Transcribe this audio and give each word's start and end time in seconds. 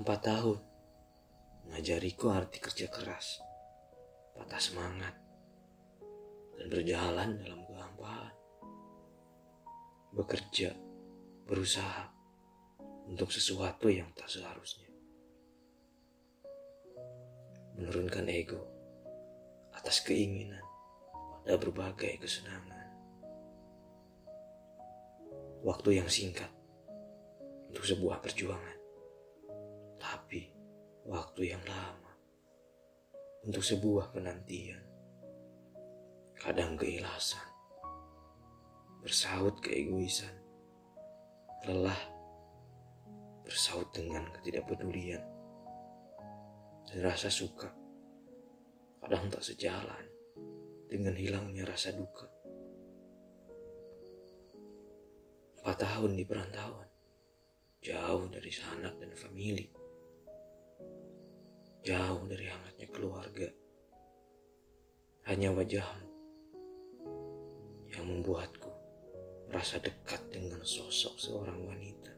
Empat 0.00 0.32
tahun 0.32 0.56
mengajariku 1.68 2.32
arti 2.32 2.56
kerja 2.56 2.88
keras, 2.88 3.36
patah 4.32 4.56
semangat, 4.56 5.12
dan 6.56 6.72
berjalan 6.72 7.36
dalam 7.36 7.60
kehampaan. 7.68 8.32
Bekerja, 10.16 10.72
berusaha 11.44 12.08
untuk 13.12 13.28
sesuatu 13.28 13.92
yang 13.92 14.08
tak 14.16 14.32
seharusnya. 14.32 14.88
Menurunkan 17.76 18.24
ego 18.32 18.64
atas 19.76 20.00
keinginan 20.00 20.64
pada 21.44 21.60
berbagai 21.60 22.24
kesenangan. 22.24 22.88
Waktu 25.60 26.00
yang 26.00 26.08
singkat 26.08 26.48
untuk 27.68 27.84
sebuah 27.84 28.24
perjuangan. 28.24 28.79
Waktu 31.10 31.42
yang 31.50 31.64
lama 31.66 32.14
untuk 33.42 33.66
sebuah 33.66 34.14
penantian. 34.14 34.78
Kadang 36.38 36.78
keikhlasan, 36.78 37.50
bersaut 39.02 39.58
keegoisan, 39.58 40.30
lelah, 41.66 41.98
bersaut 43.42 43.90
dengan 43.90 44.22
ketidakpedulian, 44.38 45.18
dan 46.86 46.98
rasa 47.02 47.26
suka. 47.26 47.74
Kadang 49.02 49.34
tak 49.34 49.42
sejalan 49.42 50.06
dengan 50.86 51.18
hilangnya 51.18 51.66
rasa 51.66 51.90
duka. 51.90 52.30
Empat 55.58 55.74
tahun 55.74 56.14
di 56.14 56.22
perantauan, 56.22 56.86
jauh 57.82 58.30
dari 58.30 58.54
sanak 58.54 58.94
dan 59.02 59.10
famili, 59.18 59.79
jauh 61.80 62.28
dari 62.28 62.44
hangatnya 62.44 62.88
keluarga. 62.92 63.48
Hanya 65.28 65.52
wajahmu 65.52 66.08
yang 67.88 68.04
membuatku 68.04 68.72
merasa 69.48 69.80
dekat 69.80 70.20
dengan 70.28 70.60
sosok 70.60 71.16
seorang 71.16 71.60
wanita 71.64 72.12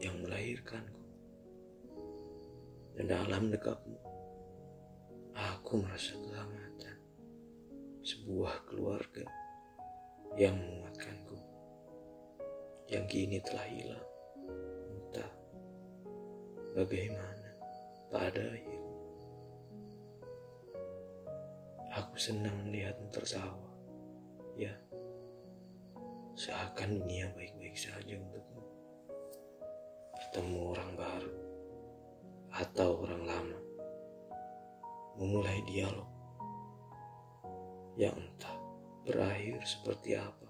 yang 0.00 0.20
melahirkanku. 0.20 1.02
Dan 2.96 3.12
dalam 3.12 3.52
dekapmu, 3.52 4.00
aku 5.36 5.72
merasa 5.84 6.16
kehangatan 6.16 6.96
sebuah 8.00 8.64
keluarga 8.68 9.24
yang 10.36 10.56
menguatkanku 10.56 11.36
yang 12.88 13.04
kini 13.10 13.42
telah 13.42 13.66
hilang. 13.68 14.08
Entah 14.96 15.30
bagaimana 16.72 17.35
pada 18.10 18.42
akhirnya. 18.42 18.94
Aku 21.96 22.14
senang 22.20 22.68
melihatmu 22.68 23.08
tertawa. 23.08 23.72
Ya, 24.56 24.72
seakan 26.36 27.00
dunia 27.00 27.32
baik-baik 27.32 27.76
saja 27.76 28.16
untukmu. 28.16 28.62
Bertemu 30.16 30.58
orang 30.76 30.90
baru 30.96 31.34
atau 32.52 32.90
orang 33.04 33.22
lama. 33.24 33.58
Memulai 35.16 35.64
dialog 35.64 36.08
yang 37.96 38.12
entah 38.12 38.56
berakhir 39.08 39.64
seperti 39.64 40.20
apa. 40.20 40.48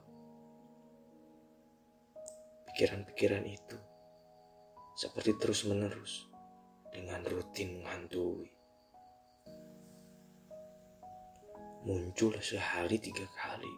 Pikiran-pikiran 2.67 3.47
itu 3.47 3.79
seperti 4.99 5.39
terus-menerus 5.39 6.36
dengan 6.97 7.21
rutin 7.29 7.77
menghantui. 7.77 8.49
Muncul 11.85 12.33
sehari 12.41 12.97
tiga 12.97 13.29
kali, 13.37 13.69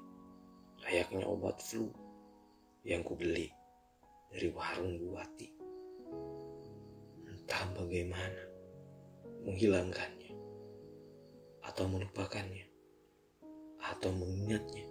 layaknya 0.86 1.26
obat 1.26 1.58
flu 1.58 1.90
yang 2.86 3.02
kubeli 3.02 3.50
dari 4.30 4.48
warung 4.54 5.02
buati. 5.02 5.50
Entah 7.26 7.64
bagaimana 7.74 8.42
menghilangkannya, 9.42 10.32
atau 11.66 11.84
melupakannya, 11.90 12.70
atau 13.82 14.14
mengingatnya, 14.14 14.86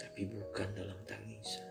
tapi 0.00 0.24
bukan 0.24 0.68
dalam 0.72 0.98
tangisan. 1.04 1.63